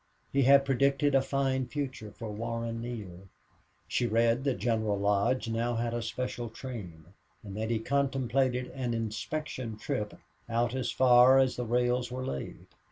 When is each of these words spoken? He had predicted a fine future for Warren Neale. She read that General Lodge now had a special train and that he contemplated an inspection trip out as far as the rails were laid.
He 0.33 0.41
had 0.41 0.65
predicted 0.65 1.13
a 1.13 1.21
fine 1.21 1.67
future 1.67 2.09
for 2.09 2.31
Warren 2.31 2.81
Neale. 2.81 3.27
She 3.87 4.07
read 4.07 4.45
that 4.45 4.57
General 4.57 4.97
Lodge 4.97 5.47
now 5.47 5.75
had 5.75 5.93
a 5.93 6.01
special 6.01 6.49
train 6.49 7.05
and 7.43 7.55
that 7.55 7.69
he 7.69 7.77
contemplated 7.77 8.65
an 8.71 8.95
inspection 8.95 9.77
trip 9.77 10.15
out 10.49 10.73
as 10.73 10.89
far 10.89 11.37
as 11.37 11.55
the 11.55 11.65
rails 11.67 12.09
were 12.11 12.25
laid. 12.25 12.65